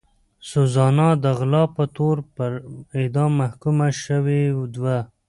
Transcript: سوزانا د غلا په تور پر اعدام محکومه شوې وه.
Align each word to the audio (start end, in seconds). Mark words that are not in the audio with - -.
سوزانا 0.51 1.09
د 1.23 1.25
غلا 1.37 1.63
په 1.75 1.83
تور 1.95 2.17
پر 2.35 2.51
اعدام 2.99 3.31
محکومه 3.41 3.87
شوې 4.03 4.43
وه. 4.83 4.99